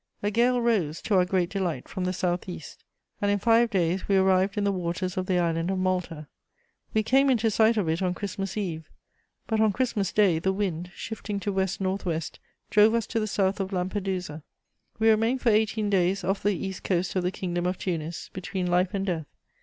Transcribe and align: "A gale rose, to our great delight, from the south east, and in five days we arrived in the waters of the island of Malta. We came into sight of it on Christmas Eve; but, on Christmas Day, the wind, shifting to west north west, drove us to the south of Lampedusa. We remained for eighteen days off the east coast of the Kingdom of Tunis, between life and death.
"A 0.23 0.31
gale 0.31 0.59
rose, 0.59 0.99
to 1.03 1.13
our 1.13 1.25
great 1.25 1.51
delight, 1.51 1.87
from 1.87 2.05
the 2.05 2.11
south 2.11 2.49
east, 2.49 2.83
and 3.21 3.29
in 3.29 3.37
five 3.37 3.69
days 3.69 4.07
we 4.07 4.15
arrived 4.17 4.57
in 4.57 4.63
the 4.63 4.71
waters 4.71 5.15
of 5.15 5.27
the 5.27 5.37
island 5.37 5.69
of 5.69 5.77
Malta. 5.77 6.25
We 6.91 7.03
came 7.03 7.29
into 7.29 7.51
sight 7.51 7.77
of 7.77 7.87
it 7.87 8.01
on 8.01 8.15
Christmas 8.15 8.57
Eve; 8.57 8.89
but, 9.45 9.59
on 9.61 9.71
Christmas 9.71 10.11
Day, 10.11 10.39
the 10.39 10.51
wind, 10.53 10.89
shifting 10.95 11.39
to 11.41 11.51
west 11.51 11.79
north 11.79 12.03
west, 12.07 12.39
drove 12.71 12.95
us 12.95 13.05
to 13.05 13.19
the 13.19 13.27
south 13.27 13.59
of 13.59 13.71
Lampedusa. 13.71 14.41
We 14.97 15.07
remained 15.11 15.41
for 15.41 15.49
eighteen 15.49 15.91
days 15.91 16.23
off 16.23 16.41
the 16.41 16.55
east 16.55 16.83
coast 16.83 17.15
of 17.15 17.21
the 17.21 17.29
Kingdom 17.31 17.67
of 17.67 17.77
Tunis, 17.77 18.31
between 18.33 18.65
life 18.65 18.95
and 18.95 19.05
death. 19.05 19.27